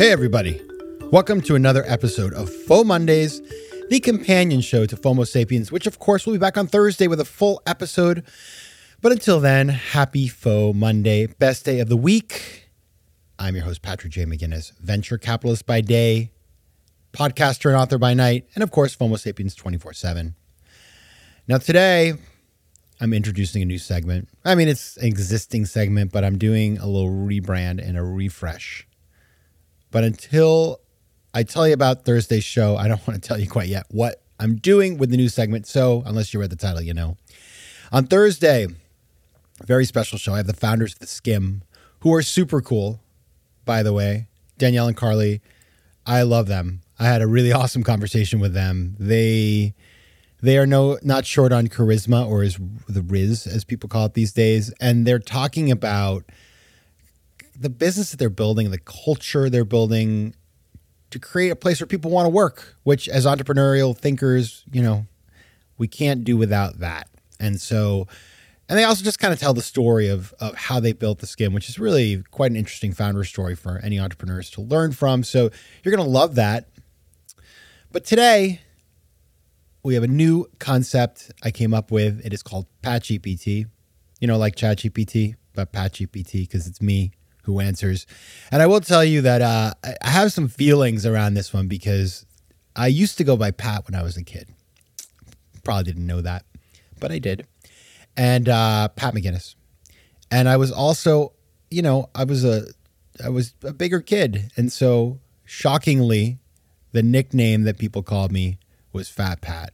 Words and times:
Hey, 0.00 0.12
everybody. 0.12 0.58
Welcome 1.12 1.42
to 1.42 1.54
another 1.56 1.84
episode 1.86 2.32
of 2.32 2.48
FOMO 2.48 2.86
Mondays, 2.86 3.42
the 3.90 4.00
companion 4.00 4.62
show 4.62 4.86
to 4.86 4.96
FOMO 4.96 5.28
Sapiens, 5.28 5.70
which, 5.70 5.86
of 5.86 5.98
course, 5.98 6.24
will 6.24 6.32
be 6.32 6.38
back 6.38 6.56
on 6.56 6.66
Thursday 6.66 7.06
with 7.06 7.20
a 7.20 7.26
full 7.26 7.60
episode. 7.66 8.24
But 9.02 9.12
until 9.12 9.40
then, 9.40 9.68
happy 9.68 10.26
FOMO 10.26 10.74
Monday, 10.74 11.26
best 11.26 11.66
day 11.66 11.80
of 11.80 11.90
the 11.90 11.98
week. 11.98 12.70
I'm 13.38 13.54
your 13.54 13.64
host, 13.66 13.82
Patrick 13.82 14.10
J. 14.10 14.24
McGinnis, 14.24 14.72
venture 14.78 15.18
capitalist 15.18 15.66
by 15.66 15.82
day, 15.82 16.32
podcaster 17.12 17.66
and 17.66 17.76
author 17.76 17.98
by 17.98 18.14
night, 18.14 18.46
and 18.54 18.64
of 18.64 18.70
course, 18.70 18.96
FOMO 18.96 19.18
Sapiens 19.18 19.54
24 19.54 19.92
7. 19.92 20.34
Now, 21.46 21.58
today, 21.58 22.14
I'm 23.02 23.12
introducing 23.12 23.60
a 23.60 23.66
new 23.66 23.78
segment. 23.78 24.30
I 24.46 24.54
mean, 24.54 24.68
it's 24.68 24.96
an 24.96 25.04
existing 25.04 25.66
segment, 25.66 26.10
but 26.10 26.24
I'm 26.24 26.38
doing 26.38 26.78
a 26.78 26.86
little 26.86 27.10
rebrand 27.10 27.86
and 27.86 27.98
a 27.98 28.02
refresh. 28.02 28.86
But 29.90 30.04
until 30.04 30.80
I 31.34 31.42
tell 31.42 31.66
you 31.66 31.74
about 31.74 32.04
Thursday's 32.04 32.44
show, 32.44 32.76
I 32.76 32.88
don't 32.88 33.06
want 33.06 33.22
to 33.22 33.26
tell 33.26 33.38
you 33.38 33.48
quite 33.48 33.68
yet 33.68 33.86
what 33.90 34.22
I'm 34.38 34.56
doing 34.56 34.98
with 34.98 35.10
the 35.10 35.16
new 35.16 35.28
segment. 35.28 35.66
So, 35.66 36.02
unless 36.06 36.32
you 36.32 36.40
read 36.40 36.50
the 36.50 36.56
title, 36.56 36.82
you 36.82 36.94
know. 36.94 37.16
On 37.92 38.06
Thursday, 38.06 38.68
very 39.64 39.84
special 39.84 40.18
show. 40.18 40.34
I 40.34 40.38
have 40.38 40.46
the 40.46 40.54
founders 40.54 40.94
of 40.94 41.00
the 41.00 41.06
Skimm, 41.06 41.62
who 42.00 42.14
are 42.14 42.22
super 42.22 42.60
cool, 42.60 43.00
by 43.64 43.82
the 43.82 43.92
way. 43.92 44.28
Danielle 44.58 44.88
and 44.88 44.96
Carly, 44.96 45.40
I 46.06 46.22
love 46.22 46.46
them. 46.46 46.82
I 46.98 47.04
had 47.04 47.22
a 47.22 47.26
really 47.26 47.52
awesome 47.60 47.82
conversation 47.82 48.40
with 48.40 48.54
them. 48.54 48.96
They 48.98 49.74
they 50.42 50.56
are 50.56 50.66
no 50.66 50.98
not 51.02 51.26
short 51.26 51.52
on 51.52 51.68
charisma 51.68 52.26
or 52.26 52.42
is 52.42 52.58
the 52.88 53.02
Riz 53.02 53.46
as 53.46 53.64
people 53.64 53.88
call 53.88 54.06
it 54.06 54.14
these 54.14 54.32
days, 54.32 54.72
and 54.80 55.06
they're 55.06 55.18
talking 55.18 55.70
about 55.70 56.24
the 57.60 57.68
business 57.70 58.10
that 58.10 58.16
they're 58.16 58.30
building, 58.30 58.70
the 58.70 58.78
culture 58.78 59.50
they're 59.50 59.64
building 59.64 60.34
to 61.10 61.18
create 61.18 61.50
a 61.50 61.56
place 61.56 61.78
where 61.78 61.86
people 61.86 62.10
want 62.10 62.24
to 62.24 62.30
work, 62.30 62.76
which 62.84 63.08
as 63.08 63.26
entrepreneurial 63.26 63.96
thinkers, 63.96 64.64
you 64.72 64.82
know, 64.82 65.06
we 65.76 65.86
can't 65.86 66.24
do 66.24 66.36
without 66.36 66.78
that. 66.78 67.08
And 67.38 67.60
so 67.60 68.08
and 68.68 68.78
they 68.78 68.84
also 68.84 69.04
just 69.04 69.18
kind 69.18 69.34
of 69.34 69.40
tell 69.40 69.52
the 69.52 69.62
story 69.62 70.08
of, 70.08 70.32
of 70.38 70.54
how 70.54 70.78
they 70.78 70.92
built 70.92 71.18
the 71.18 71.26
Skimm, 71.26 71.52
which 71.52 71.68
is 71.68 71.78
really 71.78 72.22
quite 72.30 72.52
an 72.52 72.56
interesting 72.56 72.92
founder 72.92 73.24
story 73.24 73.56
for 73.56 73.78
any 73.82 73.98
entrepreneurs 73.98 74.48
to 74.50 74.60
learn 74.60 74.92
from. 74.92 75.24
So 75.24 75.50
you're 75.82 75.94
going 75.94 76.06
to 76.06 76.10
love 76.10 76.36
that. 76.36 76.68
But 77.90 78.04
today, 78.04 78.60
we 79.82 79.94
have 79.94 80.04
a 80.04 80.08
new 80.08 80.46
concept 80.60 81.32
I 81.42 81.50
came 81.50 81.74
up 81.74 81.90
with. 81.90 82.24
It 82.24 82.32
is 82.32 82.44
called 82.44 82.66
PatGPT. 82.84 83.66
You 84.20 84.28
know, 84.28 84.38
like 84.38 84.54
ChatGPT, 84.54 85.34
but 85.52 85.72
PatGPT 85.72 86.42
because 86.42 86.68
it's 86.68 86.80
me 86.80 87.10
who 87.44 87.60
answers. 87.60 88.06
And 88.50 88.62
I 88.62 88.66
will 88.66 88.80
tell 88.80 89.04
you 89.04 89.22
that 89.22 89.42
uh, 89.42 89.74
I 89.84 90.10
have 90.10 90.32
some 90.32 90.48
feelings 90.48 91.06
around 91.06 91.34
this 91.34 91.52
one 91.52 91.68
because 91.68 92.26
I 92.76 92.86
used 92.86 93.18
to 93.18 93.24
go 93.24 93.36
by 93.36 93.50
Pat 93.50 93.86
when 93.86 93.94
I 93.94 94.02
was 94.02 94.16
a 94.16 94.22
kid. 94.22 94.48
Probably 95.62 95.84
didn't 95.84 96.06
know 96.06 96.20
that, 96.20 96.44
but 96.98 97.10
I 97.12 97.18
did 97.18 97.46
and 98.16 98.48
uh, 98.48 98.88
Pat 98.88 99.14
McGinnis. 99.14 99.54
And 100.30 100.48
I 100.48 100.56
was 100.56 100.70
also, 100.70 101.32
you 101.70 101.82
know, 101.82 102.10
I 102.14 102.24
was 102.24 102.44
a, 102.44 102.66
I 103.24 103.28
was 103.28 103.54
a 103.64 103.72
bigger 103.72 104.00
kid, 104.00 104.50
and 104.56 104.72
so 104.72 105.18
shockingly, 105.44 106.38
the 106.92 107.02
nickname 107.02 107.62
that 107.64 107.78
people 107.78 108.02
called 108.02 108.30
me 108.32 108.58
was 108.92 109.08
Fat 109.08 109.40
Pat, 109.40 109.72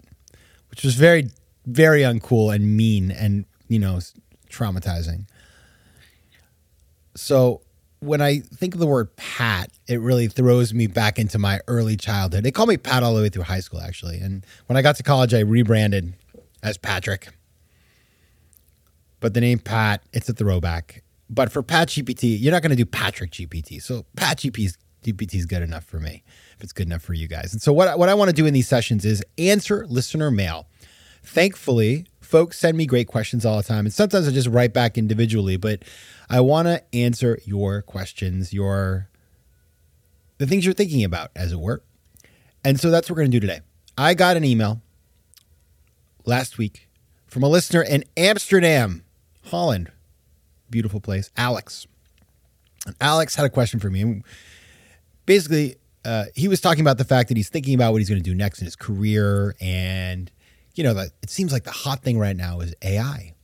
which 0.70 0.82
was 0.82 0.94
very, 0.94 1.30
very 1.66 2.02
uncool 2.02 2.54
and 2.54 2.76
mean, 2.76 3.10
and 3.10 3.44
you 3.68 3.78
know, 3.78 3.98
traumatizing. 4.48 5.26
So 7.16 7.62
when 8.00 8.20
I 8.20 8.40
think 8.40 8.74
of 8.74 8.80
the 8.80 8.86
word 8.86 9.14
Pat, 9.16 9.70
it 9.88 10.00
really 10.00 10.28
throws 10.28 10.72
me 10.72 10.86
back 10.86 11.18
into 11.18 11.38
my 11.38 11.60
early 11.66 11.96
childhood. 11.96 12.44
They 12.44 12.50
called 12.50 12.68
me 12.68 12.76
Pat 12.76 13.02
all 13.02 13.14
the 13.14 13.22
way 13.22 13.28
through 13.28 13.44
high 13.44 13.60
school, 13.60 13.80
actually. 13.80 14.18
And 14.18 14.44
when 14.66 14.76
I 14.76 14.82
got 14.82 14.96
to 14.96 15.02
college, 15.02 15.34
I 15.34 15.40
rebranded 15.40 16.14
as 16.62 16.76
Patrick 16.76 17.28
but 19.20 19.34
the 19.34 19.40
name 19.40 19.58
Pat, 19.58 20.02
it's 20.12 20.28
a 20.28 20.32
throwback. 20.32 21.02
But 21.28 21.50
for 21.50 21.62
Pat 21.62 21.88
GPT, 21.88 22.40
you're 22.40 22.52
not 22.52 22.62
going 22.62 22.70
to 22.70 22.76
do 22.76 22.86
Patrick 22.86 23.32
GPT. 23.32 23.82
So 23.82 24.04
Pat 24.16 24.38
GPT 24.38 25.34
is 25.34 25.46
good 25.46 25.62
enough 25.62 25.84
for 25.84 25.98
me 25.98 26.22
if 26.56 26.62
it's 26.62 26.72
good 26.72 26.86
enough 26.86 27.02
for 27.02 27.14
you 27.14 27.26
guys. 27.26 27.52
And 27.52 27.60
so 27.60 27.72
what, 27.72 27.98
what 27.98 28.08
I 28.08 28.14
want 28.14 28.28
to 28.28 28.36
do 28.36 28.46
in 28.46 28.54
these 28.54 28.68
sessions 28.68 29.04
is 29.04 29.24
answer 29.38 29.86
listener 29.88 30.30
mail. 30.30 30.66
Thankfully, 31.24 32.06
folks 32.26 32.58
send 32.58 32.76
me 32.76 32.86
great 32.86 33.06
questions 33.06 33.46
all 33.46 33.56
the 33.56 33.62
time. 33.62 33.86
And 33.86 33.92
sometimes 33.94 34.28
I 34.28 34.32
just 34.32 34.48
write 34.48 34.72
back 34.72 34.98
individually, 34.98 35.56
but 35.56 35.82
I 36.28 36.40
want 36.40 36.68
to 36.68 36.82
answer 36.94 37.38
your 37.44 37.82
questions, 37.82 38.52
your 38.52 39.08
the 40.38 40.46
things 40.46 40.64
you're 40.64 40.74
thinking 40.74 41.04
about, 41.04 41.30
as 41.34 41.52
it 41.52 41.60
were. 41.60 41.82
And 42.64 42.78
so 42.78 42.90
that's 42.90 43.08
what 43.08 43.16
we're 43.16 43.22
going 43.22 43.30
to 43.30 43.40
do 43.40 43.46
today. 43.46 43.60
I 43.96 44.14
got 44.14 44.36
an 44.36 44.44
email 44.44 44.82
last 46.26 46.58
week 46.58 46.88
from 47.26 47.42
a 47.42 47.48
listener 47.48 47.82
in 47.82 48.04
Amsterdam. 48.16 49.04
Holland. 49.44 49.90
Beautiful 50.68 51.00
place. 51.00 51.30
Alex. 51.36 51.86
And 52.86 52.96
Alex 53.00 53.36
had 53.36 53.46
a 53.46 53.50
question 53.50 53.80
for 53.80 53.88
me. 53.88 54.22
Basically, 55.24 55.76
uh, 56.04 56.24
he 56.34 56.48
was 56.48 56.60
talking 56.60 56.82
about 56.82 56.98
the 56.98 57.04
fact 57.04 57.28
that 57.28 57.36
he's 57.36 57.48
thinking 57.48 57.74
about 57.74 57.92
what 57.92 57.98
he's 57.98 58.08
going 58.08 58.22
to 58.22 58.28
do 58.28 58.34
next 58.34 58.60
in 58.60 58.64
his 58.64 58.76
career. 58.76 59.54
And, 59.60 60.30
you 60.76 60.84
know, 60.84 60.94
that 60.94 61.10
it 61.22 61.30
seems 61.30 61.52
like 61.52 61.64
the 61.64 61.72
hot 61.72 62.02
thing 62.02 62.18
right 62.18 62.36
now 62.36 62.60
is 62.60 62.74
AI. 62.82 63.34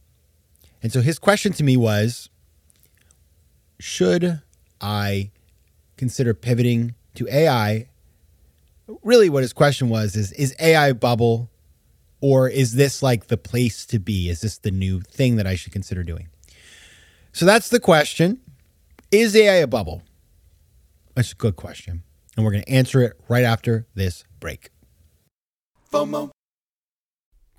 And 0.82 0.92
so 0.92 1.00
his 1.00 1.18
question 1.18 1.52
to 1.54 1.64
me 1.64 1.76
was 1.76 2.28
Should 3.80 4.40
I 4.80 5.30
consider 5.96 6.34
pivoting 6.34 6.94
to 7.14 7.26
AI? 7.28 7.88
Really, 9.02 9.30
what 9.30 9.42
his 9.42 9.52
question 9.52 9.88
was 9.88 10.14
is 10.14 10.32
Is 10.32 10.54
AI 10.60 10.92
bubble 10.92 11.50
or 12.20 12.48
is 12.48 12.74
this 12.74 13.02
like 13.02 13.28
the 13.28 13.38
place 13.38 13.86
to 13.86 13.98
be? 13.98 14.28
Is 14.28 14.42
this 14.42 14.58
the 14.58 14.70
new 14.70 15.00
thing 15.00 15.36
that 15.36 15.46
I 15.46 15.56
should 15.56 15.72
consider 15.72 16.02
doing? 16.02 16.28
So 17.32 17.46
that's 17.46 17.70
the 17.70 17.80
question. 17.80 18.40
Is 19.10 19.34
AI 19.34 19.54
a 19.54 19.66
bubble? 19.66 20.02
That's 21.14 21.32
a 21.32 21.36
good 21.36 21.56
question. 21.56 22.02
And 22.36 22.44
we're 22.44 22.52
going 22.52 22.64
to 22.64 22.70
answer 22.70 23.02
it 23.02 23.20
right 23.28 23.44
after 23.44 23.86
this 23.94 24.24
break. 24.40 24.70
FOMO. 25.92 26.31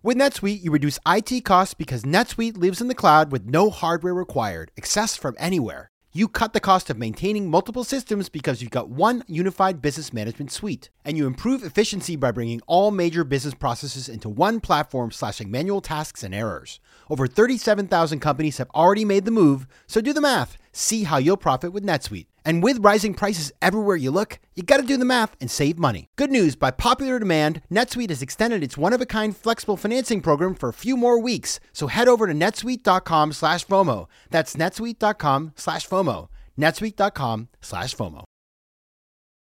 With 0.00 0.16
NetSuite, 0.16 0.62
you 0.62 0.70
reduce 0.70 1.00
IT 1.08 1.44
costs 1.44 1.74
because 1.74 2.04
NetSuite 2.04 2.56
lives 2.56 2.80
in 2.80 2.86
the 2.86 2.94
cloud 2.94 3.32
with 3.32 3.46
no 3.46 3.68
hardware 3.68 4.14
required, 4.14 4.70
accessed 4.80 5.18
from 5.18 5.34
anywhere. 5.40 5.90
You 6.12 6.28
cut 6.28 6.52
the 6.52 6.60
cost 6.60 6.88
of 6.88 6.96
maintaining 6.96 7.50
multiple 7.50 7.82
systems 7.82 8.28
because 8.28 8.62
you've 8.62 8.70
got 8.70 8.88
one 8.88 9.24
unified 9.26 9.82
business 9.82 10.12
management 10.12 10.52
suite. 10.52 10.88
And 11.04 11.16
you 11.16 11.26
improve 11.26 11.64
efficiency 11.64 12.14
by 12.14 12.30
bringing 12.30 12.60
all 12.68 12.92
major 12.92 13.24
business 13.24 13.54
processes 13.54 14.08
into 14.08 14.28
one 14.28 14.60
platform, 14.60 15.10
slashing 15.10 15.50
manual 15.50 15.80
tasks 15.80 16.22
and 16.22 16.32
errors. 16.32 16.78
Over 17.10 17.26
37,000 17.26 18.20
companies 18.20 18.58
have 18.58 18.70
already 18.76 19.04
made 19.04 19.24
the 19.24 19.32
move, 19.32 19.66
so 19.88 20.00
do 20.00 20.12
the 20.12 20.20
math. 20.20 20.58
See 20.70 21.02
how 21.02 21.16
you'll 21.16 21.36
profit 21.36 21.72
with 21.72 21.84
NetSuite. 21.84 22.27
And 22.44 22.62
with 22.62 22.84
rising 22.84 23.14
prices 23.14 23.52
everywhere 23.60 23.96
you 23.96 24.10
look, 24.10 24.38
you 24.54 24.62
gotta 24.62 24.82
do 24.82 24.96
the 24.96 25.04
math 25.04 25.36
and 25.40 25.50
save 25.50 25.78
money. 25.78 26.06
Good 26.16 26.30
news, 26.30 26.56
by 26.56 26.70
popular 26.70 27.18
demand, 27.18 27.62
NetSuite 27.70 28.10
has 28.10 28.22
extended 28.22 28.62
its 28.62 28.76
one-of-a-kind 28.78 29.36
flexible 29.36 29.76
financing 29.76 30.20
program 30.20 30.54
for 30.54 30.68
a 30.68 30.74
few 30.74 30.96
more 30.96 31.18
weeks. 31.20 31.60
So 31.72 31.86
head 31.86 32.08
over 32.08 32.26
to 32.26 32.32
netsuite.com 32.34 33.32
slash 33.32 33.66
FOMO. 33.66 34.06
That's 34.30 34.56
netsuite.com 34.56 35.52
slash 35.56 35.86
FOMO. 35.86 36.28
netsuite.com 36.58 37.48
slash 37.60 37.94
FOMO. 37.94 38.24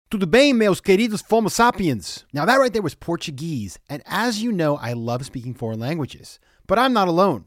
Tudo 0.08 0.30
bem, 0.30 0.52
meus 0.52 0.80
queridos 0.80 1.20
Fomo 1.20 1.50
sapiens? 1.50 2.24
Now 2.32 2.44
that 2.44 2.60
right 2.60 2.72
there 2.72 2.80
was 2.80 2.94
Portuguese, 2.94 3.80
and 3.90 4.04
as 4.06 4.40
you 4.40 4.52
know, 4.52 4.76
I 4.76 4.92
love 4.92 5.26
speaking 5.26 5.52
foreign 5.52 5.80
languages. 5.80 6.38
But 6.68 6.78
I'm 6.78 6.92
not 6.92 7.08
alone. 7.08 7.46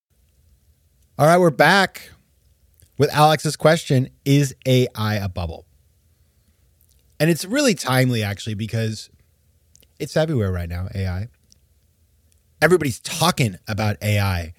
All 1.21 1.27
right, 1.27 1.37
we're 1.37 1.51
back 1.51 2.09
with 2.97 3.13
Alex's 3.13 3.55
question 3.55 4.09
Is 4.25 4.55
AI 4.65 5.15
a 5.17 5.29
bubble? 5.29 5.67
And 7.19 7.29
it's 7.29 7.45
really 7.45 7.75
timely, 7.75 8.23
actually, 8.23 8.55
because 8.55 9.11
it's 9.99 10.17
everywhere 10.17 10.51
right 10.51 10.67
now, 10.67 10.87
AI. 10.95 11.27
Everybody's 12.59 12.99
talking 12.99 13.59
about 13.67 13.97
AI. 14.01 14.55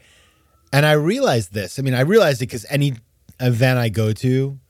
And 0.72 0.86
I 0.86 0.92
realized 0.92 1.52
this. 1.52 1.80
I 1.80 1.82
mean, 1.82 1.94
I 1.94 2.02
realized 2.02 2.40
it 2.40 2.46
because 2.46 2.64
any 2.70 2.94
event 3.40 3.80
I 3.80 3.88
go 3.88 4.12
to, 4.12 4.60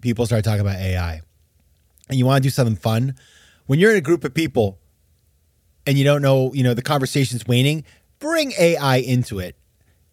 people 0.00 0.24
start 0.24 0.42
talking 0.42 0.62
about 0.62 0.76
AI. 0.76 1.20
And 2.08 2.18
you 2.18 2.24
want 2.24 2.42
to 2.42 2.46
do 2.46 2.50
something 2.50 2.76
fun. 2.76 3.14
When 3.66 3.78
you're 3.78 3.90
in 3.90 3.98
a 3.98 4.00
group 4.00 4.24
of 4.24 4.32
people 4.32 4.78
and 5.86 5.98
you 5.98 6.04
don't 6.04 6.22
know, 6.22 6.54
you 6.54 6.62
know, 6.62 6.72
the 6.72 6.80
conversation's 6.80 7.46
waning, 7.46 7.84
bring 8.20 8.52
AI 8.58 8.96
into 8.96 9.38
it 9.38 9.54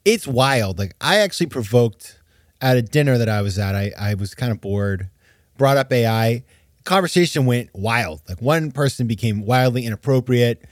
it's 0.06 0.28
wild. 0.28 0.80
Like 0.80 0.96
I 1.00 1.18
actually 1.18 1.48
provoked 1.48 2.20
at 2.62 2.78
a 2.78 2.82
dinner 2.82 3.18
that 3.18 3.30
I 3.30 3.42
was 3.42 3.58
at. 3.60 3.76
I, 3.76 3.92
I 4.00 4.14
was 4.16 4.34
kind 4.36 4.52
of 4.52 4.62
bored, 4.62 5.10
brought 5.58 5.78
up 5.78 5.92
AI. 5.92 6.44
Conversation 6.84 7.46
went 7.46 7.70
wild. 7.74 8.22
Like 8.28 8.42
one 8.42 8.72
person 8.72 9.08
became 9.08 9.46
wildly 9.46 9.86
inappropriate. 9.86 10.64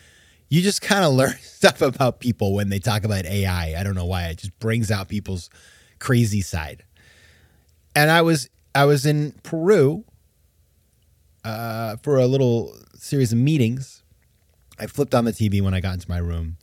You 0.49 0.61
just 0.61 0.81
kind 0.81 1.05
of 1.05 1.13
learn 1.15 1.35
stuff 1.41 1.81
about 1.81 2.19
people 2.19 2.53
when 2.53 2.69
they 2.69 2.79
talk 2.79 3.03
about 3.03 3.25
AI. 3.25 3.79
I 3.79 3.83
don't 3.83 3.95
know 3.95 4.05
why. 4.05 4.27
It 4.27 4.39
just 4.39 4.57
brings 4.59 4.91
out 4.91 5.07
people's 5.07 5.49
crazy 5.99 6.41
side. 6.41 6.83
And 7.95 8.09
I 8.09 8.21
was 8.21 8.49
I 8.73 8.85
was 8.85 9.05
in 9.05 9.33
Peru 9.43 10.05
uh, 11.43 11.97
for 12.03 12.17
a 12.17 12.25
little 12.25 12.75
series 12.95 13.31
of 13.31 13.37
meetings. 13.37 14.01
I 14.79 14.87
flipped 14.87 15.13
on 15.13 15.25
the 15.25 15.31
TV 15.31 15.61
when 15.61 15.73
I 15.73 15.81
got 15.81 15.93
into 15.95 16.09
my 16.09 16.17
room 16.17 16.57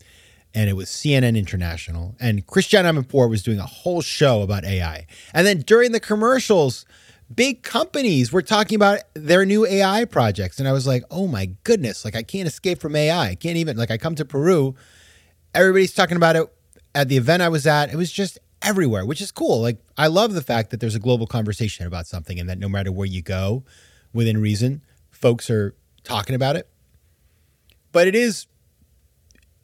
and 0.55 0.69
it 0.69 0.75
was 0.75 0.89
CNN 0.89 1.37
International. 1.37 2.17
And 2.21 2.47
Christiane 2.47 2.85
Amanpour 2.85 3.29
was 3.29 3.43
doing 3.43 3.59
a 3.59 3.67
whole 3.67 4.01
show 4.01 4.43
about 4.43 4.65
AI. 4.65 5.07
And 5.35 5.47
then 5.47 5.61
during 5.61 5.93
the 5.93 6.01
commercials, 6.01 6.85
big 7.33 7.63
companies 7.63 8.33
were 8.33 8.43
talking 8.43 8.77
about 8.77 9.01
their 9.15 9.45
new 9.45 9.67
AI 9.67 10.05
projects. 10.05 10.59
And 10.59 10.69
I 10.69 10.73
was 10.73 10.87
like, 10.87 11.05
oh 11.11 11.27
my 11.27 11.47
goodness, 11.65 12.05
like 12.05 12.17
I 12.17 12.23
can't 12.23 12.49
escape 12.49 12.81
from 12.81 12.97
AI. 12.97 13.29
I 13.29 13.35
can't 13.35 13.57
even, 13.57 13.77
like, 13.77 13.91
I 13.91 13.99
come 13.99 14.15
to 14.17 14.25
Peru, 14.25 14.75
everybody's 15.55 15.93
talking 15.93 16.17
about 16.17 16.37
it 16.37 16.47
at 16.95 17.09
the 17.09 17.17
event 17.17 17.43
I 17.43 17.49
was 17.49 17.67
at. 17.67 17.93
It 17.93 17.97
was 17.97 18.11
just 18.11 18.39
everywhere, 18.63 19.05
which 19.05 19.21
is 19.21 19.31
cool. 19.31 19.61
Like, 19.61 19.79
I 19.97 20.07
love 20.07 20.33
the 20.33 20.43
fact 20.43 20.71
that 20.71 20.81
there's 20.81 20.95
a 20.95 21.01
global 21.01 21.27
conversation 21.27 21.87
about 21.87 22.07
something 22.07 22.41
and 22.41 22.49
that 22.49 22.59
no 22.59 22.69
matter 22.69 22.91
where 22.91 23.07
you 23.07 23.23
go, 23.23 23.65
within 24.13 24.41
reason, 24.41 24.83
folks 25.11 25.51
are 25.51 25.75
talking 26.03 26.35
about 26.35 26.57
it. 26.57 26.69
But 27.93 28.07
it 28.07 28.15
is 28.15 28.47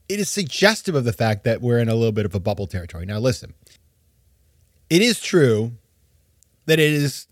it 0.08 0.20
is 0.20 0.28
suggestive 0.28 0.94
of 0.94 1.04
the 1.04 1.12
fact 1.12 1.44
that 1.44 1.60
we're 1.60 1.78
in 1.78 1.88
a 1.88 1.94
little 1.94 2.12
bit 2.12 2.26
of 2.26 2.34
a 2.34 2.40
bubble 2.40 2.66
territory. 2.66 3.06
Now, 3.06 3.18
listen, 3.18 3.54
it 4.90 5.02
is 5.02 5.20
true 5.20 5.72
that 6.66 6.78
it 6.78 6.92
is 6.92 7.26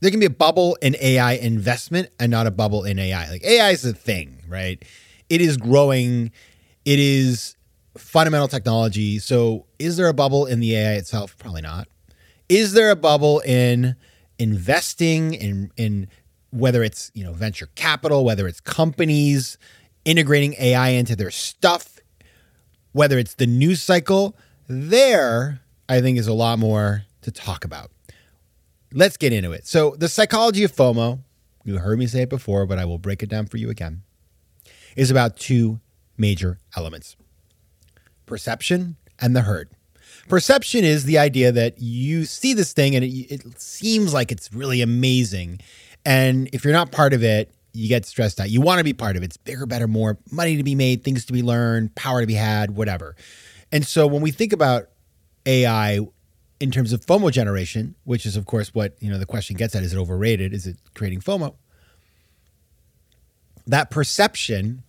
there 0.00 0.10
can 0.10 0.20
be 0.20 0.26
a 0.26 0.30
bubble 0.30 0.76
in 0.82 0.96
AI 1.00 1.32
investment 1.32 2.10
and 2.20 2.30
not 2.30 2.46
a 2.46 2.50
bubble 2.50 2.84
in 2.84 2.98
AI. 2.98 3.30
Like 3.30 3.42
AI 3.42 3.70
is 3.70 3.84
a 3.86 3.94
thing, 3.94 4.42
right? 4.46 4.82
It 5.30 5.40
is 5.40 5.56
growing. 5.56 6.30
It 6.84 6.98
is 6.98 7.56
fundamental 7.96 8.48
technology. 8.48 9.18
So, 9.18 9.66
is 9.78 9.96
there 9.96 10.08
a 10.08 10.12
bubble 10.12 10.46
in 10.46 10.60
the 10.60 10.76
AI 10.76 10.94
itself? 10.94 11.38
Probably 11.38 11.62
not. 11.62 11.88
Is 12.48 12.72
there 12.74 12.90
a 12.90 12.96
bubble 12.96 13.40
in 13.40 13.96
investing 14.38 15.34
in 15.34 15.70
in 15.76 16.08
whether 16.50 16.82
it's 16.82 17.10
you 17.14 17.24
know 17.24 17.32
venture 17.32 17.68
capital, 17.74 18.24
whether 18.24 18.46
it's 18.46 18.60
companies 18.60 19.56
integrating 20.04 20.54
AI 20.58 20.90
into 20.90 21.16
their 21.16 21.30
stuff? 21.30 21.93
Whether 22.94 23.18
it's 23.18 23.34
the 23.34 23.46
news 23.46 23.82
cycle, 23.82 24.34
there 24.66 25.60
I 25.88 26.00
think 26.00 26.16
is 26.16 26.28
a 26.28 26.32
lot 26.32 26.58
more 26.58 27.02
to 27.22 27.30
talk 27.30 27.64
about. 27.64 27.90
Let's 28.92 29.16
get 29.16 29.32
into 29.32 29.52
it. 29.52 29.66
So, 29.66 29.96
the 29.98 30.08
psychology 30.08 30.62
of 30.64 30.72
FOMO, 30.72 31.18
you 31.64 31.78
heard 31.78 31.98
me 31.98 32.06
say 32.06 32.22
it 32.22 32.30
before, 32.30 32.64
but 32.64 32.78
I 32.78 32.84
will 32.84 32.98
break 32.98 33.22
it 33.22 33.28
down 33.28 33.46
for 33.46 33.56
you 33.56 33.68
again, 33.68 34.02
is 34.96 35.10
about 35.10 35.36
two 35.36 35.80
major 36.16 36.58
elements 36.76 37.16
perception 38.26 38.96
and 39.20 39.36
the 39.36 39.42
herd. 39.42 39.70
Perception 40.28 40.84
is 40.84 41.04
the 41.04 41.18
idea 41.18 41.52
that 41.52 41.80
you 41.80 42.24
see 42.24 42.54
this 42.54 42.72
thing 42.72 42.94
and 42.94 43.04
it, 43.04 43.08
it 43.08 43.60
seems 43.60 44.14
like 44.14 44.32
it's 44.32 44.52
really 44.52 44.80
amazing. 44.80 45.60
And 46.06 46.48
if 46.52 46.64
you're 46.64 46.72
not 46.72 46.92
part 46.92 47.12
of 47.12 47.22
it, 47.22 47.53
you 47.74 47.88
get 47.88 48.06
stressed 48.06 48.40
out. 48.40 48.48
You 48.48 48.60
want 48.60 48.78
to 48.78 48.84
be 48.84 48.92
part 48.92 49.16
of 49.16 49.22
it. 49.22 49.26
It's 49.26 49.36
bigger, 49.36 49.66
better, 49.66 49.88
more 49.88 50.18
money 50.30 50.56
to 50.56 50.62
be 50.62 50.74
made, 50.74 51.02
things 51.02 51.24
to 51.26 51.32
be 51.32 51.42
learned, 51.42 51.94
power 51.94 52.20
to 52.20 52.26
be 52.26 52.34
had, 52.34 52.70
whatever. 52.76 53.16
And 53.72 53.84
so 53.84 54.06
when 54.06 54.22
we 54.22 54.30
think 54.30 54.52
about 54.52 54.84
AI 55.44 56.00
in 56.60 56.70
terms 56.70 56.92
of 56.92 57.04
FOMO 57.04 57.32
generation, 57.32 57.96
which 58.04 58.24
is 58.24 58.36
of 58.36 58.46
course 58.46 58.72
what 58.72 58.96
you 59.00 59.10
know 59.10 59.18
the 59.18 59.26
question 59.26 59.56
gets 59.56 59.74
at, 59.74 59.82
is 59.82 59.92
it 59.92 59.98
overrated? 59.98 60.54
Is 60.54 60.66
it 60.66 60.76
creating 60.94 61.20
FOMO? 61.20 61.56
That 63.66 63.90
perception 63.90 64.84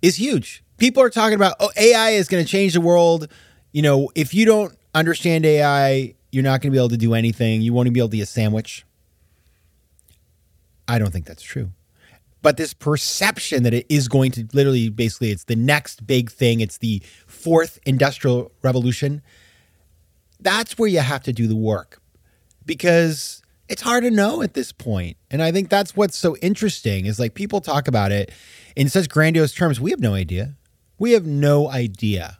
is 0.00 0.16
huge. 0.16 0.62
People 0.76 1.02
are 1.02 1.10
talking 1.10 1.34
about, 1.34 1.56
oh, 1.58 1.70
AI 1.76 2.10
is 2.10 2.28
going 2.28 2.44
to 2.44 2.48
change 2.48 2.74
the 2.74 2.80
world. 2.80 3.26
You 3.72 3.82
know, 3.82 4.10
if 4.14 4.32
you 4.32 4.44
don't 4.44 4.76
understand 4.94 5.44
AI, 5.44 6.14
you're 6.30 6.44
not 6.44 6.60
going 6.60 6.70
to 6.70 6.76
be 6.76 6.78
able 6.78 6.90
to 6.90 6.96
do 6.96 7.14
anything. 7.14 7.62
You 7.62 7.72
won't 7.72 7.86
even 7.86 7.94
be 7.94 8.00
able 8.00 8.10
to 8.10 8.16
eat 8.18 8.22
a 8.22 8.26
sandwich. 8.26 8.84
I 10.88 10.98
don't 10.98 11.12
think 11.12 11.26
that's 11.26 11.42
true. 11.42 11.70
But 12.40 12.56
this 12.56 12.72
perception 12.72 13.64
that 13.64 13.74
it 13.74 13.86
is 13.88 14.08
going 14.08 14.30
to 14.32 14.48
literally, 14.52 14.88
basically, 14.88 15.30
it's 15.30 15.44
the 15.44 15.56
next 15.56 16.06
big 16.06 16.30
thing, 16.30 16.60
it's 16.60 16.78
the 16.78 17.02
fourth 17.26 17.78
industrial 17.84 18.52
revolution. 18.62 19.22
That's 20.40 20.78
where 20.78 20.88
you 20.88 21.00
have 21.00 21.22
to 21.24 21.32
do 21.32 21.46
the 21.46 21.56
work 21.56 22.00
because 22.64 23.42
it's 23.68 23.82
hard 23.82 24.04
to 24.04 24.10
know 24.10 24.40
at 24.42 24.54
this 24.54 24.72
point. 24.72 25.16
And 25.30 25.42
I 25.42 25.50
think 25.50 25.68
that's 25.68 25.96
what's 25.96 26.16
so 26.16 26.36
interesting 26.36 27.06
is 27.06 27.18
like 27.18 27.34
people 27.34 27.60
talk 27.60 27.88
about 27.88 28.12
it 28.12 28.30
in 28.76 28.88
such 28.88 29.08
grandiose 29.08 29.52
terms. 29.52 29.80
We 29.80 29.90
have 29.90 30.00
no 30.00 30.14
idea. 30.14 30.56
We 30.98 31.12
have 31.12 31.26
no 31.26 31.68
idea 31.68 32.38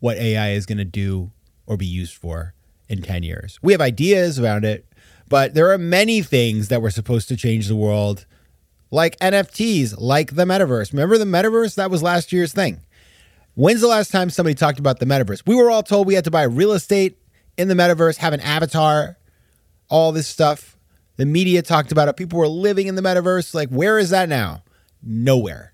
what 0.00 0.16
AI 0.16 0.50
is 0.52 0.66
going 0.66 0.78
to 0.78 0.84
do 0.84 1.30
or 1.66 1.76
be 1.76 1.86
used 1.86 2.14
for 2.14 2.54
in 2.88 3.02
10 3.02 3.22
years. 3.22 3.58
We 3.62 3.72
have 3.72 3.80
ideas 3.80 4.38
about 4.38 4.64
it, 4.64 4.86
but 5.28 5.54
there 5.54 5.70
are 5.72 5.78
many 5.78 6.22
things 6.22 6.68
that 6.68 6.82
were 6.82 6.90
supposed 6.90 7.28
to 7.28 7.36
change 7.36 7.68
the 7.68 7.76
world 7.76 8.26
like 8.90 9.18
NFTs, 9.18 9.94
like 9.98 10.34
the 10.34 10.44
metaverse. 10.44 10.92
Remember 10.92 11.18
the 11.18 11.24
metaverse? 11.24 11.74
That 11.74 11.90
was 11.90 12.02
last 12.02 12.32
year's 12.32 12.52
thing. 12.52 12.80
When's 13.54 13.80
the 13.80 13.88
last 13.88 14.12
time 14.12 14.30
somebody 14.30 14.54
talked 14.54 14.78
about 14.78 14.98
the 14.98 15.06
metaverse? 15.06 15.42
We 15.46 15.54
were 15.54 15.70
all 15.70 15.82
told 15.82 16.06
we 16.06 16.14
had 16.14 16.24
to 16.24 16.30
buy 16.30 16.44
real 16.44 16.72
estate 16.72 17.18
in 17.56 17.68
the 17.68 17.74
metaverse, 17.74 18.18
have 18.18 18.32
an 18.32 18.40
avatar, 18.40 19.18
all 19.88 20.12
this 20.12 20.28
stuff. 20.28 20.76
The 21.16 21.26
media 21.26 21.62
talked 21.62 21.90
about 21.90 22.08
it. 22.08 22.16
People 22.16 22.38
were 22.38 22.48
living 22.48 22.86
in 22.86 22.94
the 22.94 23.02
metaverse. 23.02 23.54
Like, 23.54 23.68
where 23.70 23.98
is 23.98 24.10
that 24.10 24.28
now? 24.28 24.62
Nowhere. 25.02 25.72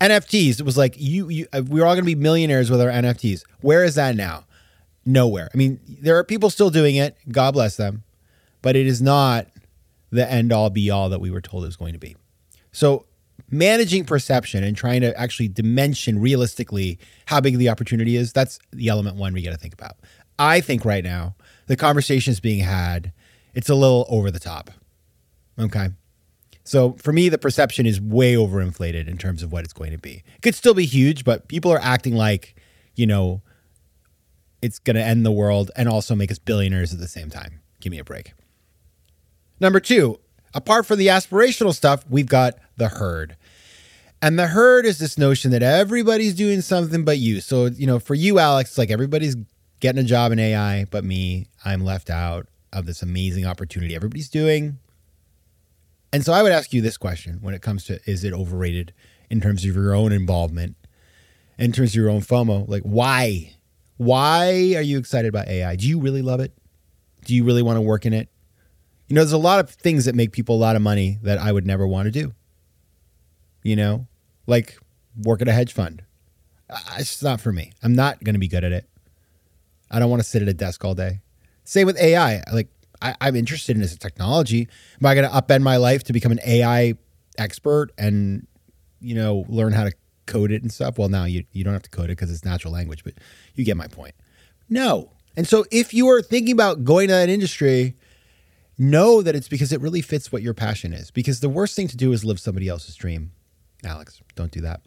NFTs, 0.00 0.58
it 0.58 0.62
was 0.64 0.76
like 0.76 0.94
you, 0.98 1.28
you 1.28 1.46
uh, 1.52 1.62
we 1.68 1.78
were 1.78 1.86
all 1.86 1.94
going 1.94 2.04
to 2.04 2.06
be 2.06 2.16
millionaires 2.16 2.70
with 2.70 2.80
our 2.80 2.88
NFTs. 2.88 3.44
Where 3.60 3.84
is 3.84 3.94
that 3.94 4.16
now? 4.16 4.46
Nowhere. 5.04 5.48
I 5.54 5.56
mean, 5.56 5.78
there 5.86 6.16
are 6.18 6.24
people 6.24 6.50
still 6.50 6.70
doing 6.70 6.96
it. 6.96 7.16
God 7.30 7.52
bless 7.52 7.76
them, 7.76 8.02
but 8.62 8.76
it 8.76 8.86
is 8.86 9.02
not 9.02 9.48
the 10.10 10.30
end 10.30 10.52
all 10.52 10.70
be 10.70 10.90
all 10.90 11.08
that 11.08 11.20
we 11.20 11.30
were 11.30 11.40
told 11.40 11.64
it 11.64 11.66
was 11.66 11.76
going 11.76 11.92
to 11.92 11.98
be. 11.98 12.16
So, 12.72 13.06
managing 13.50 14.04
perception 14.04 14.64
and 14.64 14.76
trying 14.76 15.02
to 15.02 15.18
actually 15.18 15.48
dimension 15.48 16.18
realistically 16.20 16.98
how 17.26 17.40
big 17.40 17.58
the 17.58 17.68
opportunity 17.68 18.16
is, 18.16 18.32
that's 18.32 18.58
the 18.72 18.88
element 18.88 19.16
one 19.16 19.32
we 19.32 19.42
got 19.42 19.50
to 19.50 19.58
think 19.58 19.74
about. 19.74 19.96
I 20.38 20.60
think 20.60 20.84
right 20.84 21.04
now 21.04 21.34
the 21.66 21.76
conversation 21.76 22.30
is 22.30 22.40
being 22.40 22.60
had, 22.60 23.12
it's 23.54 23.68
a 23.68 23.74
little 23.74 24.06
over 24.08 24.30
the 24.30 24.38
top. 24.38 24.70
Okay. 25.58 25.88
So 26.64 26.92
for 26.94 27.12
me, 27.12 27.28
the 27.28 27.38
perception 27.38 27.86
is 27.86 28.00
way 28.00 28.34
overinflated 28.34 29.08
in 29.08 29.18
terms 29.18 29.42
of 29.42 29.52
what 29.52 29.64
it's 29.64 29.72
going 29.72 29.92
to 29.92 29.98
be. 29.98 30.22
It 30.36 30.42
could 30.42 30.54
still 30.54 30.74
be 30.74 30.86
huge, 30.86 31.24
but 31.24 31.48
people 31.48 31.72
are 31.72 31.80
acting 31.80 32.14
like, 32.14 32.54
you 32.94 33.06
know, 33.06 33.42
it's 34.62 34.78
going 34.78 34.96
to 34.96 35.02
end 35.02 35.26
the 35.26 35.32
world 35.32 35.70
and 35.76 35.88
also 35.88 36.14
make 36.14 36.30
us 36.30 36.38
billionaires 36.38 36.92
at 36.92 37.00
the 37.00 37.08
same 37.08 37.30
time. 37.30 37.60
Give 37.80 37.90
me 37.90 37.98
a 37.98 38.04
break. 38.04 38.32
Number 39.62 39.78
two, 39.78 40.18
apart 40.54 40.86
from 40.86 40.98
the 40.98 41.06
aspirational 41.06 41.72
stuff, 41.72 42.04
we've 42.10 42.26
got 42.26 42.54
the 42.78 42.88
herd. 42.88 43.36
And 44.20 44.36
the 44.36 44.48
herd 44.48 44.84
is 44.84 44.98
this 44.98 45.16
notion 45.16 45.52
that 45.52 45.62
everybody's 45.62 46.34
doing 46.34 46.62
something 46.62 47.04
but 47.04 47.18
you. 47.18 47.40
So, 47.40 47.66
you 47.66 47.86
know, 47.86 48.00
for 48.00 48.16
you, 48.16 48.40
Alex, 48.40 48.70
it's 48.70 48.78
like 48.78 48.90
everybody's 48.90 49.36
getting 49.78 50.00
a 50.00 50.04
job 50.04 50.32
in 50.32 50.40
AI, 50.40 50.86
but 50.86 51.04
me, 51.04 51.46
I'm 51.64 51.84
left 51.84 52.10
out 52.10 52.48
of 52.72 52.86
this 52.86 53.02
amazing 53.02 53.46
opportunity 53.46 53.94
everybody's 53.94 54.28
doing. 54.28 54.78
And 56.12 56.24
so 56.24 56.32
I 56.32 56.42
would 56.42 56.52
ask 56.52 56.72
you 56.72 56.82
this 56.82 56.96
question 56.96 57.38
when 57.40 57.54
it 57.54 57.62
comes 57.62 57.84
to 57.84 58.00
is 58.04 58.24
it 58.24 58.32
overrated 58.32 58.92
in 59.30 59.40
terms 59.40 59.64
of 59.64 59.76
your 59.76 59.94
own 59.94 60.10
involvement, 60.10 60.74
in 61.56 61.70
terms 61.70 61.90
of 61.90 61.94
your 61.94 62.10
own 62.10 62.20
FOMO? 62.20 62.68
Like, 62.68 62.82
why? 62.82 63.54
Why 63.96 64.74
are 64.74 64.82
you 64.82 64.98
excited 64.98 65.28
about 65.28 65.46
AI? 65.46 65.76
Do 65.76 65.86
you 65.86 66.00
really 66.00 66.22
love 66.22 66.40
it? 66.40 66.52
Do 67.24 67.34
you 67.36 67.44
really 67.44 67.62
want 67.62 67.76
to 67.76 67.80
work 67.80 68.04
in 68.06 68.12
it? 68.12 68.28
You 69.12 69.16
know, 69.16 69.20
there's 69.20 69.32
a 69.32 69.36
lot 69.36 69.60
of 69.60 69.68
things 69.68 70.06
that 70.06 70.14
make 70.14 70.32
people 70.32 70.56
a 70.56 70.62
lot 70.62 70.74
of 70.74 70.80
money 70.80 71.18
that 71.20 71.36
I 71.36 71.52
would 71.52 71.66
never 71.66 71.86
want 71.86 72.06
to 72.06 72.10
do. 72.10 72.32
You 73.62 73.76
know, 73.76 74.06
like 74.46 74.78
work 75.22 75.42
at 75.42 75.48
a 75.48 75.52
hedge 75.52 75.74
fund. 75.74 76.02
It's 76.96 77.22
not 77.22 77.38
for 77.38 77.52
me. 77.52 77.74
I'm 77.82 77.94
not 77.94 78.24
going 78.24 78.32
to 78.32 78.38
be 78.38 78.48
good 78.48 78.64
at 78.64 78.72
it. 78.72 78.88
I 79.90 79.98
don't 79.98 80.08
want 80.08 80.22
to 80.22 80.26
sit 80.26 80.40
at 80.40 80.48
a 80.48 80.54
desk 80.54 80.82
all 80.82 80.94
day. 80.94 81.20
Same 81.64 81.86
with 81.86 82.00
AI. 82.00 82.42
Like 82.54 82.68
I, 83.02 83.14
am 83.20 83.36
interested 83.36 83.76
in 83.76 83.82
this 83.82 83.94
technology. 83.98 84.66
Am 84.98 85.04
I 85.06 85.14
going 85.14 85.28
to 85.28 85.36
upend 85.36 85.60
my 85.60 85.76
life 85.76 86.04
to 86.04 86.14
become 86.14 86.32
an 86.32 86.40
AI 86.46 86.94
expert 87.36 87.90
and 87.98 88.46
you 89.02 89.14
know 89.14 89.44
learn 89.46 89.74
how 89.74 89.84
to 89.84 89.92
code 90.24 90.52
it 90.52 90.62
and 90.62 90.72
stuff? 90.72 90.96
Well, 90.96 91.10
now 91.10 91.24
you 91.26 91.44
you 91.52 91.64
don't 91.64 91.74
have 91.74 91.82
to 91.82 91.90
code 91.90 92.06
it 92.06 92.16
because 92.16 92.30
it's 92.30 92.46
natural 92.46 92.72
language, 92.72 93.04
but 93.04 93.12
you 93.56 93.66
get 93.66 93.76
my 93.76 93.88
point. 93.88 94.14
No. 94.70 95.10
And 95.36 95.46
so 95.46 95.66
if 95.70 95.92
you 95.92 96.08
are 96.08 96.22
thinking 96.22 96.54
about 96.54 96.84
going 96.84 97.08
to 97.08 97.14
that 97.14 97.28
industry, 97.28 97.94
know 98.78 99.22
that 99.22 99.34
it's 99.34 99.48
because 99.48 99.72
it 99.72 99.80
really 99.80 100.00
fits 100.00 100.32
what 100.32 100.42
your 100.42 100.54
passion 100.54 100.92
is. 100.92 101.10
Because 101.10 101.40
the 101.40 101.48
worst 101.48 101.76
thing 101.76 101.88
to 101.88 101.96
do 101.96 102.12
is 102.12 102.24
live 102.24 102.40
somebody 102.40 102.68
else's 102.68 102.94
dream. 102.94 103.32
Alex, 103.84 104.20
don't 104.34 104.50
do 104.50 104.60
that. 104.60 104.80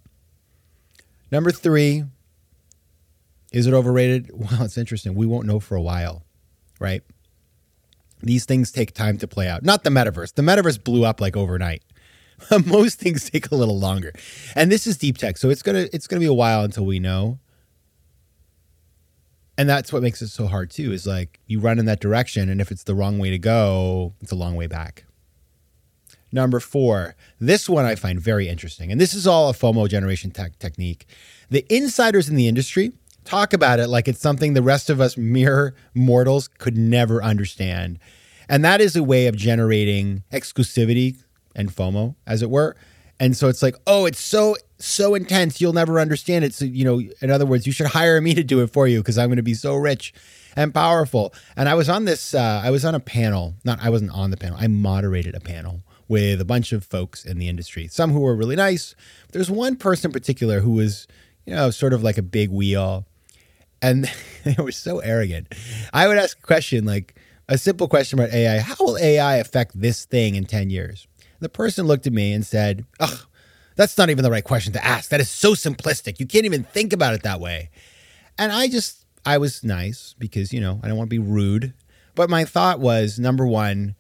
Number 1.32 1.52
three, 1.52 2.04
is 3.52 3.68
it 3.68 3.74
overrated? 3.74 4.32
Well, 4.34 4.64
it's 4.64 4.78
interesting. 4.78 5.16
We 5.16 5.26
won't 5.26 5.48
know 5.48 5.60
for 5.60 5.76
a 5.76 5.82
while, 5.82 6.24
right? 6.80 7.02
These 8.22 8.46
things 8.46 8.72
take 8.72 8.94
time 8.94 9.18
to 9.20 9.28
play 9.28 9.48
out. 9.48 9.64
Not 9.64 9.84
the 9.84 9.90
metaverse. 9.90 10.34
The 10.34 10.42
metaverse 10.42 10.84
blew 10.84 11.06
up 11.06 11.22
like 11.22 11.36
overnight. 11.36 11.84
Most 12.66 13.00
things 13.00 13.30
take 13.30 13.52
a 13.52 13.56
little 13.56 13.80
longer. 13.80 14.14
And 14.56 14.72
this 14.72 14.88
is 14.88 14.98
deep 14.98 15.18
tech, 15.18 15.38
so 15.38 15.50
it's 15.50 15.62
to 15.62 15.94
it's 15.96 16.08
to 16.08 16.20
be 16.20 16.26
a 16.26 16.34
while 16.34 16.64
until 16.64 16.86
we 16.86 17.00
know. 17.00 17.40
And 19.58 19.70
that's 19.70 19.94
what 19.94 20.04
makes 20.04 20.22
it 20.22 20.28
so 20.28 20.48
hard 20.48 20.70
too 20.70 20.92
is 20.92 21.08
like 21.08 21.40
you 21.48 21.60
run 21.60 21.80
in 21.80 21.86
that 21.86 22.02
direction 22.02 22.50
and 22.50 22.60
if 22.60 22.72
it's 22.72 22.84
the 22.84 22.96
wrong 22.96 23.20
way 23.20 23.30
to 23.30 23.40
go, 23.40 24.14
it's 24.22 24.32
a 24.32 24.36
long 24.36 24.56
way 24.56 24.68
back. 24.68 25.06
Number 26.32 26.60
4. 26.60 27.16
This 27.40 27.70
one 27.70 27.86
I 27.86 27.96
find 27.96 28.20
very 28.20 28.50
interesting. 28.50 28.92
And 28.92 29.00
this 29.00 29.14
is 29.14 29.26
all 29.26 29.50
a 29.50 29.54
FOMO 29.54 29.88
generation 29.88 30.32
tech 30.32 30.60
technique. 30.60 31.06
The 31.50 31.66
insiders 31.70 32.28
in 32.28 32.36
the 32.36 32.48
industry 32.48 32.92
talk 33.24 33.54
about 33.54 33.80
it 33.80 33.88
like 33.88 34.08
it's 34.08 34.20
something 34.20 34.54
the 34.54 34.62
rest 34.62 34.90
of 34.90 35.00
us 35.00 35.16
mere 35.18 35.74
mortals 35.94 36.48
could 36.48 36.78
never 36.78 37.24
understand. 37.24 38.00
And 38.50 38.66
that 38.66 38.82
is 38.82 38.96
a 38.96 39.04
way 39.04 39.28
of 39.28 39.36
generating 39.36 40.24
exclusivity 40.32 41.16
and 41.56 41.70
FOMO, 41.74 42.16
as 42.28 42.42
it 42.42 42.50
were. 42.50 42.76
And 43.20 43.36
so 43.36 43.48
it's 43.48 43.64
like, 43.64 43.76
oh, 43.88 44.06
it's 44.06 44.20
so 44.20 44.56
so 44.78 45.16
intense, 45.16 45.62
you'll 45.62 45.74
never 45.74 46.00
understand 46.00 46.44
it. 46.44 46.54
So, 46.54 46.66
you 46.66 46.84
know, 46.84 47.02
in 47.22 47.32
other 47.32 47.46
words, 47.46 47.66
you 47.66 47.72
should 47.72 47.88
hire 47.88 48.20
me 48.20 48.34
to 48.34 48.44
do 48.44 48.62
it 48.62 48.68
for 48.68 48.88
you 48.88 49.00
because 49.00 49.18
I'm 49.18 49.28
going 49.28 49.38
to 49.38 49.44
be 49.44 49.54
so 49.54 49.76
rich 49.76 50.14
and 50.56 50.74
powerful. 50.74 51.34
And 51.56 51.70
I 51.70 51.76
was 51.76 51.88
on 51.88 52.06
this, 52.06 52.34
uh, 52.34 52.62
I 52.64 52.72
was 52.72 52.84
on 52.84 52.94
a 52.94 53.00
panel. 53.00 53.56
Not, 53.64 53.80
I 53.82 53.90
wasn't 53.90 54.12
on 54.12 54.32
the 54.32 54.38
panel. 54.38 54.58
I 54.60 54.68
moderated 54.68 55.34
a 55.34 55.40
panel 55.40 55.82
with 56.08 56.42
a 56.42 56.46
bunch 56.46 56.74
of 56.74 56.84
folks 56.84 57.26
in 57.26 57.40
the 57.40 57.48
industry. 57.48 57.88
Some 57.88 58.12
who 58.12 58.20
were 58.20 58.36
really 58.36 58.56
nice. 58.56 58.96
There's 59.32 59.50
one 59.50 59.76
person 59.76 60.10
in 60.10 60.14
particular 60.14 60.60
who 60.60 60.72
was, 60.72 61.08
you 61.46 61.56
know, 61.56 61.72
sort 61.72 61.94
of 61.94 62.04
like 62.04 62.18
a 62.18 62.22
big 62.22 62.50
wheel 62.50 63.06
and 63.82 64.10
they 64.44 64.56
were 64.62 64.72
so 64.72 65.00
arrogant. 65.00 65.54
I 65.94 66.08
would 66.08 66.18
ask 66.18 66.38
a 66.38 66.42
question 66.42 66.86
like 66.86 67.16
a 67.48 67.58
simple 67.58 67.88
question 67.88 68.20
about 68.20 68.34
AI 68.34 68.60
How 68.60 68.76
will 68.80 68.98
AI 68.98 69.38
affect 69.38 69.80
this 69.80 70.06
thing 70.06 70.36
in 70.36 70.46
10 70.46 70.70
years? 70.70 71.08
The 71.40 71.50
person 71.50 71.86
looked 71.86 72.08
at 72.08 72.14
me 72.14 72.34
and 72.34 72.46
said, 72.46 72.86
Ugh, 73.00 73.26
that's 73.76 73.98
not 73.98 74.10
even 74.10 74.24
the 74.24 74.32
right 74.32 74.44
question 74.44 74.74
to 74.74 74.86
ask. 74.86 75.10
That 75.10 75.20
is 75.20 75.30
so 75.30 75.54
simplistic. 75.54 76.20
You 76.20 76.26
can't 76.26 76.46
even 76.46 76.64
think 76.64 76.94
about 76.94 77.14
it 77.14 77.24
that 77.24 77.40
way. 77.40 77.70
And 78.38 78.52
I 78.52 78.68
just, 78.68 79.06
I 79.26 79.38
was 79.38 79.64
nice 79.64 80.16
because, 80.18 80.54
you 80.54 80.62
know, 80.62 80.80
I 80.84 80.88
don't 80.88 80.98
want 80.98 81.10
to 81.10 81.16
be 81.16 81.20
rude. 81.20 81.74
But 82.16 82.30
my 82.30 82.46
thought 82.46 82.80
was 82.80 83.20
number 83.20 83.46
one, 83.46 83.96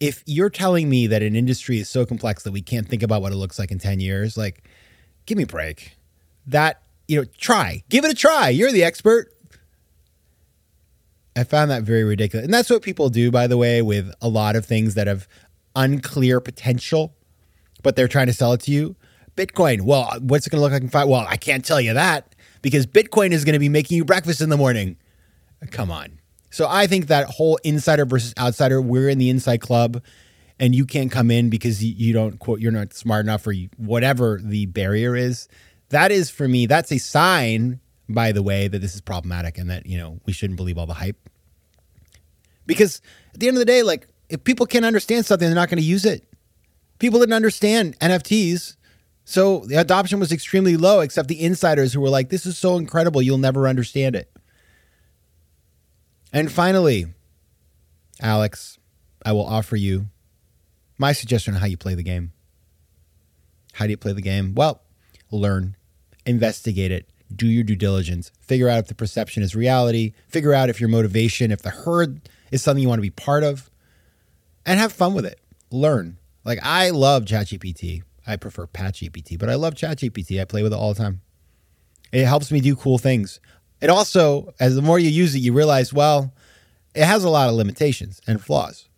if 0.00 0.22
you're 0.26 0.50
telling 0.50 0.88
me 0.90 1.06
that 1.06 1.22
an 1.22 1.34
industry 1.34 1.78
is 1.78 1.88
so 1.88 2.04
complex 2.04 2.42
that 2.42 2.52
we 2.52 2.60
can't 2.60 2.86
think 2.86 3.02
about 3.02 3.22
what 3.22 3.32
it 3.32 3.36
looks 3.36 3.58
like 3.58 3.70
in 3.70 3.78
10 3.78 4.00
years, 4.00 4.36
like, 4.36 4.68
give 5.24 5.38
me 5.38 5.44
a 5.44 5.46
break. 5.46 5.96
That 6.46 6.82
you 7.08 7.20
know, 7.20 7.26
try, 7.38 7.82
give 7.88 8.04
it 8.04 8.10
a 8.10 8.14
try. 8.14 8.48
You're 8.48 8.72
the 8.72 8.84
expert. 8.84 9.32
I 11.36 11.44
found 11.44 11.70
that 11.70 11.82
very 11.82 12.04
ridiculous. 12.04 12.44
And 12.44 12.54
that's 12.54 12.70
what 12.70 12.82
people 12.82 13.10
do, 13.10 13.30
by 13.30 13.46
the 13.46 13.56
way, 13.56 13.82
with 13.82 14.12
a 14.22 14.28
lot 14.28 14.56
of 14.56 14.64
things 14.64 14.94
that 14.94 15.06
have 15.06 15.28
unclear 15.76 16.40
potential, 16.40 17.14
but 17.82 17.94
they're 17.94 18.08
trying 18.08 18.26
to 18.26 18.32
sell 18.32 18.52
it 18.52 18.60
to 18.62 18.72
you. 18.72 18.96
Bitcoin, 19.36 19.82
well, 19.82 20.10
what's 20.20 20.46
it 20.46 20.50
going 20.50 20.58
to 20.58 20.62
look 20.62 20.72
like 20.72 20.82
in 20.82 20.88
five? 20.88 21.08
Well, 21.08 21.26
I 21.28 21.36
can't 21.36 21.64
tell 21.64 21.80
you 21.80 21.94
that 21.94 22.34
because 22.62 22.86
Bitcoin 22.86 23.30
is 23.30 23.44
going 23.44 23.52
to 23.52 23.58
be 23.58 23.68
making 23.68 23.96
you 23.96 24.04
breakfast 24.04 24.40
in 24.40 24.48
the 24.48 24.56
morning. 24.56 24.96
Come 25.70 25.90
on. 25.90 26.18
So 26.50 26.66
I 26.68 26.86
think 26.86 27.06
that 27.08 27.28
whole 27.28 27.58
insider 27.62 28.06
versus 28.06 28.34
outsider, 28.38 28.80
we're 28.80 29.08
in 29.08 29.18
the 29.18 29.30
inside 29.30 29.60
club 29.60 30.02
and 30.58 30.74
you 30.74 30.86
can't 30.86 31.12
come 31.12 31.30
in 31.30 31.50
because 31.50 31.84
you, 31.84 32.12
don't 32.14 32.38
quote, 32.38 32.60
you're 32.60 32.72
not 32.72 32.94
smart 32.94 33.26
enough 33.26 33.46
or 33.46 33.54
whatever 33.76 34.40
the 34.42 34.66
barrier 34.66 35.14
is 35.14 35.48
that 35.90 36.10
is 36.10 36.30
for 36.30 36.48
me, 36.48 36.66
that's 36.66 36.90
a 36.90 36.98
sign, 36.98 37.80
by 38.08 38.32
the 38.32 38.42
way, 38.42 38.68
that 38.68 38.80
this 38.80 38.94
is 38.94 39.00
problematic 39.00 39.58
and 39.58 39.70
that, 39.70 39.86
you 39.86 39.98
know, 39.98 40.20
we 40.26 40.32
shouldn't 40.32 40.56
believe 40.56 40.78
all 40.78 40.86
the 40.86 40.94
hype. 40.94 41.16
Because 42.66 43.00
at 43.32 43.40
the 43.40 43.48
end 43.48 43.56
of 43.56 43.60
the 43.60 43.64
day, 43.64 43.82
like, 43.82 44.08
if 44.28 44.44
people 44.44 44.66
can't 44.66 44.84
understand 44.84 45.26
something, 45.26 45.46
they're 45.46 45.54
not 45.54 45.68
going 45.68 45.78
to 45.78 45.84
use 45.84 46.04
it. 46.04 46.24
People 46.98 47.20
didn't 47.20 47.34
understand 47.34 47.98
NFTs. 48.00 48.76
So 49.24 49.60
the 49.60 49.76
adoption 49.76 50.20
was 50.20 50.32
extremely 50.32 50.76
low, 50.76 51.00
except 51.00 51.28
the 51.28 51.42
insiders 51.42 51.92
who 51.92 52.00
were 52.00 52.08
like, 52.08 52.28
this 52.28 52.46
is 52.46 52.56
so 52.56 52.76
incredible, 52.76 53.20
you'll 53.20 53.38
never 53.38 53.66
understand 53.66 54.14
it. 54.14 54.30
And 56.32 56.50
finally, 56.50 57.06
Alex, 58.20 58.78
I 59.24 59.32
will 59.32 59.46
offer 59.46 59.76
you 59.76 60.06
my 60.98 61.12
suggestion 61.12 61.54
on 61.54 61.60
how 61.60 61.66
you 61.66 61.76
play 61.76 61.94
the 61.94 62.02
game. 62.02 62.32
How 63.74 63.86
do 63.86 63.90
you 63.90 63.96
play 63.96 64.12
the 64.12 64.22
game? 64.22 64.54
Well, 64.54 64.80
learn, 65.30 65.76
investigate 66.24 66.92
it, 66.92 67.10
do 67.34 67.46
your 67.46 67.64
due 67.64 67.76
diligence, 67.76 68.30
figure 68.40 68.68
out 68.68 68.78
if 68.78 68.86
the 68.86 68.94
perception 68.94 69.42
is 69.42 69.54
reality, 69.54 70.12
figure 70.28 70.54
out 70.54 70.70
if 70.70 70.80
your 70.80 70.88
motivation, 70.88 71.50
if 71.50 71.62
the 71.62 71.70
herd 71.70 72.28
is 72.50 72.62
something 72.62 72.82
you 72.82 72.88
want 72.88 72.98
to 72.98 73.02
be 73.02 73.10
part 73.10 73.42
of, 73.42 73.70
and 74.66 74.78
have 74.78 74.92
fun 74.92 75.14
with 75.14 75.24
it. 75.24 75.40
Learn. 75.70 76.18
Like 76.44 76.58
I 76.62 76.90
love 76.90 77.24
ChatGPT. 77.24 78.02
I 78.26 78.36
prefer 78.36 78.66
PatGPT, 78.66 79.38
but 79.38 79.48
I 79.48 79.54
love 79.54 79.74
ChatGPT. 79.74 80.40
I 80.40 80.44
play 80.44 80.62
with 80.62 80.72
it 80.72 80.76
all 80.76 80.92
the 80.92 81.02
time. 81.02 81.22
It 82.12 82.26
helps 82.26 82.50
me 82.52 82.60
do 82.60 82.76
cool 82.76 82.98
things. 82.98 83.40
It 83.80 83.88
also, 83.88 84.52
as 84.58 84.74
the 84.74 84.82
more 84.82 84.98
you 84.98 85.10
use 85.10 85.34
it, 85.34 85.40
you 85.40 85.52
realize, 85.52 85.92
well, 85.92 86.34
it 86.94 87.04
has 87.04 87.24
a 87.24 87.28
lot 87.28 87.48
of 87.48 87.54
limitations 87.54 88.20
and 88.26 88.42
flaws. 88.42 88.88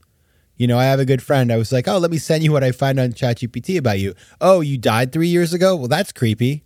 You 0.57 0.67
know, 0.67 0.79
I 0.79 0.85
have 0.85 1.01
a 1.01 1.05
good 1.05 1.23
friend. 1.23 1.53
I 1.53 1.57
was 1.57 1.73
like, 1.73 1.87
oh, 1.87 1.99
let 1.99 2.11
me 2.11 2.19
send 2.19 2.43
you 2.43 2.53
what 2.53 2.65
I 2.65 2.73
find 2.73 2.99
on 2.99 3.13
ChatGPT 3.13 3.79
about 3.79 3.99
you. 3.99 4.15
Oh, 4.41 4.61
you 4.61 4.79
died 4.79 5.13
three 5.13 5.29
years 5.29 5.53
ago? 5.53 5.77
Well, 5.77 5.89
that's 5.89 6.13
creepy. 6.13 6.65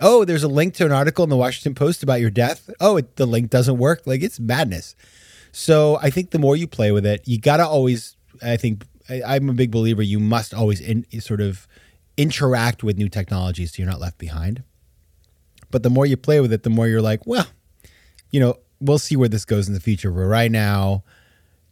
Oh, 0.00 0.24
there's 0.24 0.42
a 0.42 0.48
link 0.48 0.74
to 0.74 0.84
an 0.84 0.92
article 0.92 1.24
in 1.24 1.30
the 1.30 1.36
Washington 1.36 1.74
Post 1.74 2.02
about 2.02 2.20
your 2.20 2.30
death. 2.30 2.68
Oh, 2.80 2.96
it, 2.96 3.16
the 3.16 3.26
link 3.26 3.50
doesn't 3.50 3.78
work. 3.78 4.02
Like, 4.06 4.22
it's 4.22 4.40
madness. 4.40 4.94
So 5.52 5.98
I 6.02 6.10
think 6.10 6.30
the 6.30 6.38
more 6.38 6.56
you 6.56 6.66
play 6.66 6.92
with 6.92 7.06
it, 7.06 7.26
you 7.26 7.38
got 7.38 7.56
to 7.58 7.66
always, 7.66 8.15
I 8.42 8.56
think, 8.56 8.84
I, 9.08 9.22
I'm 9.22 9.48
a 9.48 9.52
big 9.52 9.70
believer, 9.70 10.02
you 10.02 10.18
must 10.18 10.54
always 10.54 10.80
in, 10.80 11.06
sort 11.20 11.40
of 11.40 11.66
interact 12.16 12.82
with 12.82 12.96
new 12.96 13.08
technologies 13.08 13.72
so 13.72 13.82
you're 13.82 13.90
not 13.90 14.00
left 14.00 14.18
behind. 14.18 14.62
But 15.70 15.82
the 15.82 15.90
more 15.90 16.06
you 16.06 16.16
play 16.16 16.40
with 16.40 16.52
it, 16.52 16.62
the 16.62 16.70
more 16.70 16.86
you're 16.88 17.02
like, 17.02 17.26
well, 17.26 17.46
you 18.30 18.40
know, 18.40 18.56
we'll 18.80 18.98
see 18.98 19.16
where 19.16 19.28
this 19.28 19.44
goes 19.44 19.68
in 19.68 19.74
the 19.74 19.80
future. 19.80 20.10
But 20.10 20.22
right 20.22 20.50
now, 20.50 21.02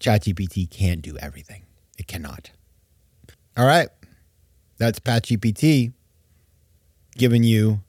ChatGPT 0.01 0.69
can't 0.69 1.03
do 1.03 1.17
everything. 1.19 1.63
It 1.99 2.07
cannot. 2.07 2.51
All 3.57 3.67
right. 3.67 3.89
That's 4.79 4.99
PatGPT 4.99 5.93
giving 7.17 7.45
you 7.45 7.81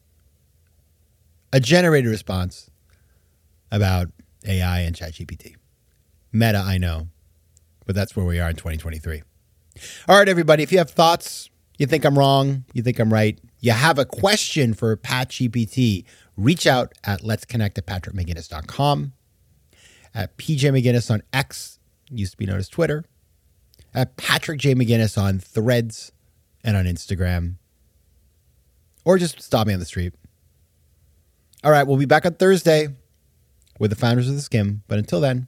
a 1.51 1.59
generated 1.59 2.11
response 2.11 2.69
about 3.71 4.09
AI 4.45 4.81
and 4.81 4.95
ChatGPT. 4.95 5.55
Meta, 6.31 6.59
I 6.59 6.77
know, 6.77 7.07
but 7.85 7.95
that's 7.95 8.15
where 8.15 8.25
we 8.25 8.39
are 8.39 8.49
in 8.49 8.55
2023. 8.55 9.21
All 10.07 10.17
right, 10.17 10.29
everybody. 10.29 10.63
If 10.63 10.71
you 10.71 10.77
have 10.77 10.89
thoughts, 10.89 11.49
you 11.77 11.85
think 11.85 12.05
I'm 12.05 12.17
wrong, 12.17 12.65
you 12.73 12.81
think 12.81 12.99
I'm 12.99 13.11
right, 13.11 13.39
you 13.59 13.71
have 13.71 13.99
a 13.99 14.05
question 14.05 14.73
for 14.73 14.95
Pat 14.95 15.29
GPT, 15.29 16.05
reach 16.37 16.67
out 16.67 16.93
at 17.03 17.23
let's 17.23 17.45
connect 17.45 17.77
at 17.77 17.85
patrickmcginnis.com, 17.85 19.13
at 20.13 20.37
PJ 20.37 20.59
McGinnis 20.71 21.11
on 21.11 21.21
X, 21.33 21.79
used 22.09 22.33
to 22.33 22.37
be 22.37 22.45
known 22.45 22.57
as 22.57 22.69
Twitter, 22.69 23.03
at 23.93 24.17
Patrick 24.17 24.59
J. 24.59 24.75
McGinnis 24.75 25.17
on 25.17 25.39
Threads 25.39 26.11
and 26.63 26.77
on 26.77 26.85
Instagram, 26.85 27.55
or 29.03 29.17
just 29.17 29.41
stop 29.41 29.67
me 29.67 29.73
on 29.73 29.79
the 29.79 29.85
street. 29.85 30.13
All 31.63 31.71
right, 31.71 31.85
we'll 31.85 31.97
be 31.97 32.05
back 32.05 32.25
on 32.25 32.33
Thursday 32.33 32.89
with 33.79 33.89
the 33.89 33.95
founders 33.95 34.29
of 34.29 34.35
the 34.35 34.41
Skimm. 34.41 34.81
But 34.87 34.99
until 34.99 35.19
then, 35.19 35.47